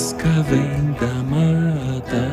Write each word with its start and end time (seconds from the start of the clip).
nuvem 0.00 0.92
da 0.98 1.22
mata. 1.24 2.30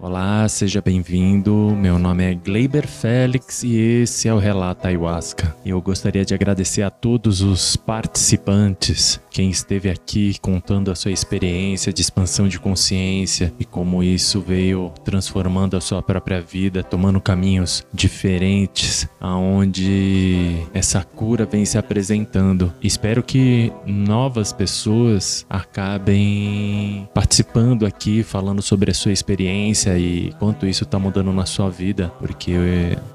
Olá, 0.00 0.48
seja 0.48 0.82
bem-vindo. 0.82 1.52
Meu 1.76 1.98
nome 1.98 2.32
é 2.32 2.34
Gleiber 2.34 2.86
Félix 2.86 3.62
e 3.62 3.76
esse 3.76 4.28
é 4.28 4.34
o 4.34 4.38
Relato 4.38 4.88
Ayahuasca. 4.88 5.54
Eu 5.64 5.80
gostaria 5.80 6.24
de 6.24 6.34
agradecer 6.34 6.82
a 6.82 6.90
todos 6.90 7.40
os 7.42 7.76
participantes, 7.76 9.20
quem 9.34 9.50
esteve 9.50 9.90
aqui 9.90 10.38
contando 10.40 10.92
a 10.92 10.94
sua 10.94 11.10
experiência 11.10 11.92
de 11.92 12.00
expansão 12.00 12.46
de 12.46 12.60
consciência 12.60 13.52
e 13.58 13.64
como 13.64 14.00
isso 14.00 14.40
veio 14.40 14.92
transformando 15.04 15.76
a 15.76 15.80
sua 15.80 16.00
própria 16.00 16.40
vida, 16.40 16.84
tomando 16.84 17.20
caminhos 17.20 17.84
diferentes, 17.92 19.08
aonde 19.20 20.64
essa 20.72 21.02
cura 21.02 21.44
vem 21.44 21.64
se 21.64 21.76
apresentando. 21.76 22.72
Espero 22.80 23.24
que 23.24 23.72
novas 23.84 24.52
pessoas 24.52 25.44
acabem 25.50 27.08
participando 27.12 27.86
aqui, 27.86 28.22
falando 28.22 28.62
sobre 28.62 28.92
a 28.92 28.94
sua 28.94 29.10
experiência 29.10 29.98
e 29.98 30.32
quanto 30.38 30.64
isso 30.64 30.84
está 30.84 30.96
mudando 30.96 31.32
na 31.32 31.44
sua 31.44 31.68
vida, 31.70 32.12
porque 32.20 32.54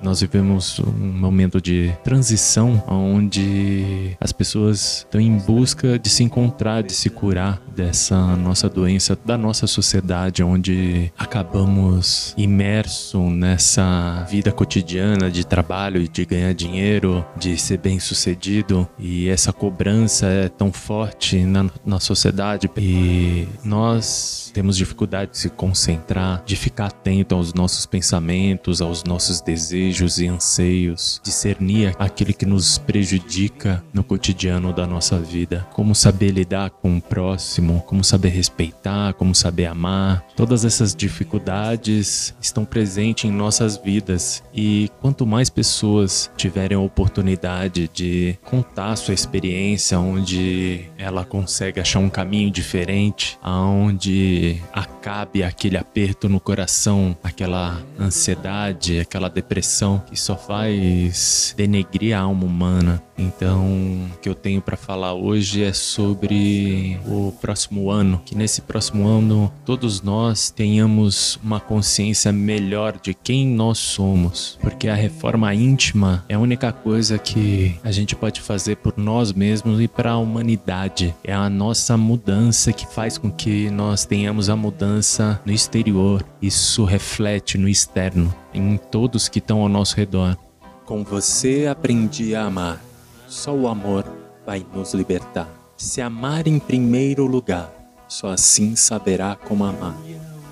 nós 0.03 0.19
vivemos 0.19 0.79
um 0.79 1.13
momento 1.17 1.61
de 1.61 1.95
transição 2.03 2.83
onde 2.89 4.17
as 4.19 4.33
pessoas 4.33 5.05
estão 5.05 5.21
em 5.21 5.37
busca 5.37 5.97
de 5.97 6.08
se 6.09 6.23
encontrar, 6.23 6.83
de 6.83 6.93
se 6.93 7.09
curar 7.09 7.61
dessa 7.75 8.35
nossa 8.35 8.67
doença, 8.67 9.17
da 9.25 9.37
nossa 9.37 9.67
sociedade, 9.67 10.43
onde 10.43 11.11
acabamos 11.17 12.33
imerso 12.37 13.29
nessa 13.29 14.25
vida 14.29 14.51
cotidiana 14.51 15.31
de 15.31 15.45
trabalho, 15.45 16.07
de 16.07 16.25
ganhar 16.25 16.53
dinheiro, 16.53 17.25
de 17.37 17.57
ser 17.57 17.77
bem 17.77 17.99
sucedido 17.99 18.87
e 18.97 19.29
essa 19.29 19.53
cobrança 19.53 20.25
é 20.25 20.49
tão 20.49 20.71
forte 20.71 21.37
na, 21.45 21.69
na 21.85 21.99
sociedade. 21.99 22.69
E 22.77 23.47
nós 23.63 24.51
temos 24.53 24.75
dificuldade 24.75 25.31
de 25.31 25.37
se 25.37 25.49
concentrar, 25.49 26.43
de 26.45 26.55
ficar 26.55 26.87
atento 26.87 27.35
aos 27.35 27.53
nossos 27.53 27.85
pensamentos, 27.85 28.81
aos 28.81 29.03
nossos 29.03 29.41
desejos 29.41 30.19
e 30.19 30.27
anseios, 30.27 31.21
discernir 31.23 31.95
aquilo 31.97 32.33
que 32.33 32.45
nos 32.45 32.77
prejudica 32.77 33.83
no 33.93 34.03
cotidiano 34.03 34.73
da 34.73 34.85
nossa 34.85 35.19
vida, 35.19 35.67
como 35.73 35.95
saber 35.99 36.31
lidar 36.31 36.69
com 36.69 36.97
o 36.97 37.01
próximo, 37.01 37.81
como 37.85 38.03
saber 38.03 38.29
respeitar, 38.29 39.13
como 39.13 39.35
saber 39.35 39.65
amar. 39.65 40.25
Todas 40.35 40.63
essas 40.63 40.95
dificuldades 40.95 42.33
estão 42.41 42.63
presentes 42.63 43.25
em 43.25 43.33
nossas 43.33 43.75
vidas 43.77 44.41
e 44.53 44.89
quanto 45.01 45.25
mais 45.25 45.49
pessoas 45.49 46.31
tiverem 46.37 46.77
a 46.77 46.81
oportunidade 46.81 47.89
de 47.93 48.37
contar 48.45 48.95
sua 48.95 49.13
experiência, 49.13 49.99
onde 49.99 50.85
ela 50.97 51.25
consegue 51.25 51.79
achar 51.81 51.99
um 51.99 52.09
caminho 52.09 52.49
diferente, 52.49 53.37
aonde 53.41 54.61
acabe 54.71 55.43
aquele 55.43 55.77
aperto 55.77 56.29
no 56.29 56.39
coração, 56.39 57.15
aquela 57.21 57.77
ansiedade, 57.99 58.99
aquela 58.99 59.29
depressão 59.29 60.01
que 60.09 60.17
só 60.17 60.37
faz 60.37 61.53
denegrir 61.57 62.15
a 62.15 62.21
alma 62.21 62.45
humana. 62.45 63.03
Então, 63.19 63.65
o 64.13 64.17
que 64.21 64.29
eu 64.29 64.33
tenho 64.33 64.61
para 64.61 64.77
falar 64.77 65.13
hoje 65.13 65.61
é 65.61 65.73
sobre 65.73 66.97
o 67.05 67.33
próximo 67.41 67.91
ano, 67.91 68.21
que 68.25 68.33
nesse 68.33 68.61
próximo 68.61 69.07
ano 69.07 69.51
todos 69.65 70.01
nós 70.01 70.49
tenhamos 70.49 71.37
uma 71.43 71.59
consciência 71.59 72.31
melhor 72.31 72.97
de 73.01 73.13
quem 73.13 73.45
nós 73.45 73.77
somos, 73.77 74.57
porque 74.61 74.87
a 74.87 74.95
reforma 74.95 75.53
íntima 75.53 76.23
é 76.29 76.35
a 76.35 76.39
única 76.39 76.71
coisa 76.71 77.17
que 77.17 77.77
a 77.83 77.91
gente 77.91 78.15
pode 78.15 78.39
fazer 78.39 78.77
por 78.77 78.93
nós 78.97 79.33
mesmos 79.33 79.81
e 79.81 79.87
para 79.87 80.11
a 80.11 80.17
humanidade. 80.17 81.13
É 81.21 81.33
a 81.33 81.49
nossa 81.49 81.97
mudança 81.97 82.71
que 82.71 82.87
faz 82.87 83.17
com 83.17 83.29
que 83.29 83.69
nós 83.69 84.05
tenhamos 84.05 84.49
a 84.49 84.55
mudança 84.55 85.41
no 85.45 85.51
exterior. 85.51 86.25
Isso 86.41 86.85
reflete 86.85 87.57
no 87.57 87.67
externo, 87.67 88.33
em 88.53 88.77
todos 88.77 89.27
que 89.27 89.39
estão 89.39 89.59
ao 89.59 89.67
nosso 89.67 89.97
redor. 89.97 90.37
Com 90.85 91.03
você 91.03 91.67
aprendi 91.67 92.33
a 92.33 92.45
amar. 92.45 92.88
Só 93.29 93.53
o 93.53 93.67
amor 93.67 94.03
vai 94.43 94.65
nos 94.73 94.95
libertar. 94.95 95.47
Se 95.77 96.01
amar 96.01 96.47
em 96.47 96.57
primeiro 96.57 97.27
lugar, 97.27 97.71
só 98.07 98.31
assim 98.31 98.75
saberá 98.75 99.35
como 99.35 99.63
amar. 99.63 99.95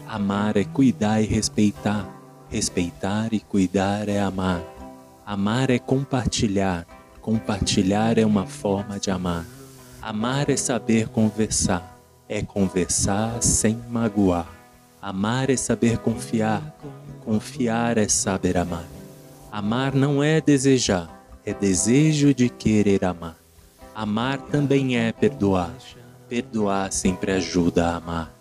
Amar 0.07 0.55
é 0.55 0.63
cuidar 0.63 1.19
e 1.19 1.25
respeitar. 1.25 2.07
Respeitar 2.49 3.33
e 3.33 3.39
cuidar 3.39 4.07
é 4.07 4.19
amar. 4.19 4.61
Amar 5.25 5.71
é 5.71 5.79
compartilhar. 5.79 6.85
Compartilhar 7.19 8.19
é 8.19 8.25
uma 8.25 8.45
forma 8.45 8.99
de 8.99 9.09
amar. 9.09 9.43
Amar 9.99 10.47
é 10.47 10.55
saber 10.55 11.09
conversar. 11.09 11.99
É 12.29 12.43
conversar 12.43 13.41
sem 13.41 13.81
magoar. 13.89 14.47
Amar 15.01 15.49
é 15.49 15.57
saber 15.57 15.97
confiar. 15.97 16.61
Confiar 17.25 17.97
é 17.97 18.07
saber 18.07 18.55
amar. 18.55 18.85
Amar 19.51 19.95
não 19.95 20.21
é 20.23 20.39
desejar 20.39 21.16
é 21.47 21.53
desejo 21.53 22.33
de 22.33 22.49
querer 22.49 23.05
amar. 23.05 23.37
Amar 23.95 24.37
também 24.37 24.97
é 24.97 25.13
perdoar. 25.13 25.73
Perdoar 26.27 26.91
sempre 26.91 27.31
ajuda 27.31 27.87
a 27.87 27.95
amar. 27.95 28.33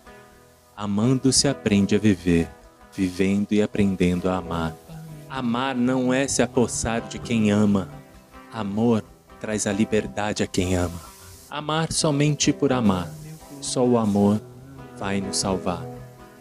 Amando 0.75 1.31
se 1.31 1.47
aprende 1.47 1.95
a 1.95 1.97
viver, 1.97 2.49
vivendo 2.93 3.53
e 3.53 3.61
aprendendo 3.61 4.27
a 4.27 4.35
amar. 4.35 4.75
Amar 5.29 5.73
não 5.73 6.13
é 6.13 6.27
se 6.27 6.41
apossar 6.41 7.07
de 7.07 7.17
quem 7.17 7.49
ama. 7.49 7.87
Amor 8.51 9.01
traz 9.39 9.65
a 9.65 9.71
liberdade 9.71 10.43
a 10.43 10.47
quem 10.47 10.75
ama. 10.75 10.99
Amar 11.49 11.93
somente 11.93 12.51
por 12.51 12.73
amar. 12.73 13.09
Só 13.61 13.87
o 13.87 13.97
amor 13.97 14.41
vai 14.99 15.21
nos 15.21 15.37
salvar. 15.37 15.81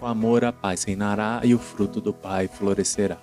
O 0.00 0.06
amor 0.06 0.44
a 0.44 0.53
paz 0.53 0.82
reinará 0.82 1.43
e 1.44 1.55
o 1.55 1.60
fruto 1.60 2.00
do 2.00 2.12
Pai 2.12 2.49
florescerá. 2.49 3.19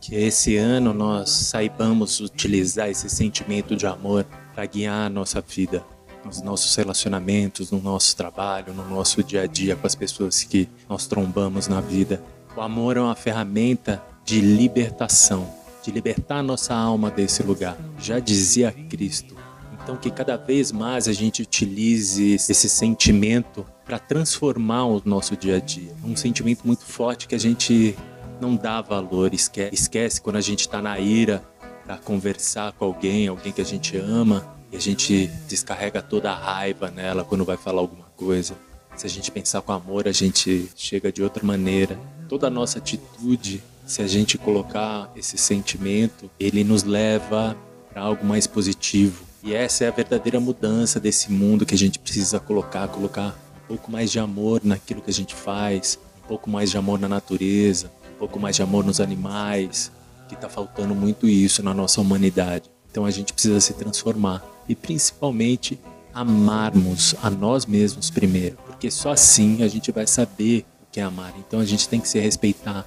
Que 0.00 0.14
esse 0.14 0.56
ano 0.56 0.94
nós 0.94 1.30
saibamos 1.30 2.20
utilizar 2.20 2.88
esse 2.88 3.10
sentimento 3.10 3.74
de 3.74 3.86
amor 3.86 4.24
para 4.54 4.64
guiar 4.66 5.06
a 5.06 5.10
nossa 5.10 5.40
vida, 5.40 5.84
nos 6.24 6.42
nossos 6.42 6.74
relacionamentos, 6.74 7.70
no 7.70 7.80
nosso 7.80 8.16
trabalho, 8.16 8.74
no 8.74 8.88
nosso 8.88 9.22
dia 9.22 9.42
a 9.42 9.46
dia 9.46 9.76
com 9.76 9.86
as 9.86 9.94
pessoas 9.94 10.42
que 10.44 10.68
nós 10.88 11.06
trombamos 11.06 11.68
na 11.68 11.80
vida. 11.80 12.22
O 12.56 12.60
amor 12.60 12.96
é 12.96 13.00
uma 13.00 13.14
ferramenta 13.14 14.02
de 14.24 14.40
libertação, 14.40 15.48
de 15.82 15.90
libertar 15.90 16.42
nossa 16.42 16.74
alma 16.74 17.10
desse 17.10 17.42
lugar. 17.42 17.76
Já 17.98 18.18
dizia 18.18 18.72
Cristo. 18.72 19.36
Então 19.82 19.96
que 19.96 20.10
cada 20.10 20.36
vez 20.36 20.70
mais 20.70 21.08
a 21.08 21.12
gente 21.12 21.40
utilize 21.40 22.34
esse 22.34 22.68
sentimento 22.68 23.64
para 23.86 23.98
transformar 23.98 24.84
o 24.84 25.02
nosso 25.02 25.34
dia 25.34 25.56
a 25.56 25.60
dia. 25.60 25.94
Um 26.04 26.14
sentimento 26.14 26.66
muito 26.66 26.84
forte 26.84 27.26
que 27.26 27.34
a 27.34 27.38
gente 27.38 27.96
não 28.40 28.56
dá 28.56 28.80
valor, 28.80 29.34
esquece, 29.34 29.74
esquece 29.74 30.20
quando 30.20 30.36
a 30.36 30.40
gente 30.40 30.60
está 30.60 30.80
na 30.80 30.98
ira 30.98 31.42
para 31.84 31.96
conversar 31.98 32.72
com 32.72 32.84
alguém, 32.84 33.28
alguém 33.28 33.52
que 33.52 33.60
a 33.60 33.64
gente 33.64 33.96
ama, 33.96 34.46
e 34.70 34.76
a 34.76 34.80
gente 34.80 35.26
descarrega 35.48 36.02
toda 36.02 36.30
a 36.30 36.34
raiva 36.34 36.90
nela 36.90 37.24
quando 37.24 37.44
vai 37.44 37.56
falar 37.56 37.80
alguma 37.80 38.04
coisa. 38.16 38.54
Se 38.96 39.06
a 39.06 39.08
gente 39.08 39.30
pensar 39.30 39.62
com 39.62 39.72
amor, 39.72 40.06
a 40.06 40.12
gente 40.12 40.68
chega 40.76 41.10
de 41.10 41.22
outra 41.22 41.44
maneira. 41.44 41.98
Toda 42.28 42.48
a 42.48 42.50
nossa 42.50 42.78
atitude, 42.78 43.62
se 43.86 44.02
a 44.02 44.06
gente 44.06 44.36
colocar 44.36 45.10
esse 45.16 45.38
sentimento, 45.38 46.30
ele 46.38 46.64
nos 46.64 46.82
leva 46.82 47.56
para 47.90 48.02
algo 48.02 48.24
mais 48.24 48.46
positivo. 48.46 49.24
E 49.42 49.54
essa 49.54 49.84
é 49.84 49.88
a 49.88 49.92
verdadeira 49.92 50.38
mudança 50.38 51.00
desse 51.00 51.30
mundo 51.30 51.64
que 51.64 51.74
a 51.74 51.78
gente 51.78 51.98
precisa 51.98 52.38
colocar, 52.38 52.88
colocar 52.88 53.38
um 53.64 53.68
pouco 53.68 53.90
mais 53.90 54.10
de 54.10 54.18
amor 54.18 54.60
naquilo 54.64 55.00
que 55.00 55.10
a 55.10 55.14
gente 55.14 55.34
faz, 55.34 55.98
um 56.24 56.28
pouco 56.28 56.50
mais 56.50 56.70
de 56.70 56.76
amor 56.76 56.98
na 56.98 57.08
natureza, 57.08 57.90
pouco 58.18 58.38
mais 58.38 58.56
de 58.56 58.62
amor 58.62 58.84
nos 58.84 59.00
animais, 59.00 59.90
que 60.28 60.34
está 60.34 60.48
faltando 60.48 60.94
muito 60.94 61.26
isso 61.26 61.62
na 61.62 61.72
nossa 61.72 62.00
humanidade. 62.00 62.70
Então 62.90 63.04
a 63.04 63.10
gente 63.10 63.32
precisa 63.32 63.60
se 63.60 63.74
transformar 63.74 64.44
e 64.68 64.74
principalmente 64.74 65.78
amarmos 66.12 67.14
a 67.22 67.30
nós 67.30 67.64
mesmos 67.64 68.10
primeiro, 68.10 68.56
porque 68.66 68.90
só 68.90 69.12
assim 69.12 69.62
a 69.62 69.68
gente 69.68 69.92
vai 69.92 70.06
saber 70.06 70.64
o 70.82 70.86
que 70.90 71.00
é 71.00 71.02
amar. 71.02 71.32
Então 71.38 71.60
a 71.60 71.64
gente 71.64 71.88
tem 71.88 72.00
que 72.00 72.08
se 72.08 72.18
respeitar, 72.18 72.86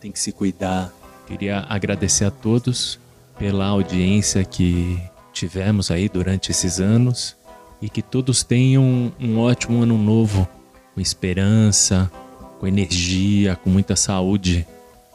tem 0.00 0.12
que 0.12 0.18
se 0.20 0.32
cuidar. 0.32 0.92
Queria 1.26 1.66
agradecer 1.68 2.24
a 2.24 2.30
todos 2.30 2.98
pela 3.38 3.66
audiência 3.66 4.44
que 4.44 5.00
tivemos 5.32 5.90
aí 5.90 6.08
durante 6.08 6.50
esses 6.50 6.80
anos 6.80 7.36
e 7.80 7.88
que 7.88 8.02
todos 8.02 8.42
tenham 8.42 9.12
um 9.20 9.38
ótimo 9.38 9.82
ano 9.82 9.96
novo, 9.96 10.48
com 10.94 11.00
esperança, 11.00 12.10
com 12.58 12.66
energia, 12.66 13.56
com 13.56 13.70
muita 13.70 13.96
saúde 13.96 14.66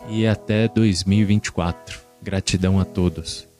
e 0.09 0.25
até 0.25 0.67
2024. 0.67 2.01
Gratidão 2.21 2.79
a 2.79 2.85
todos. 2.85 3.52